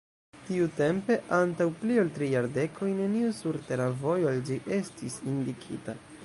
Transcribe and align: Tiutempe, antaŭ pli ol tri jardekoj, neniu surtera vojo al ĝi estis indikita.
Tiutempe, 0.45 1.17
antaŭ 1.39 1.67
pli 1.81 1.99
ol 2.03 2.09
tri 2.15 2.29
jardekoj, 2.31 2.89
neniu 3.03 3.29
surtera 3.41 3.87
vojo 4.01 4.33
al 4.33 4.41
ĝi 4.49 4.59
estis 4.81 5.21
indikita. 5.35 5.97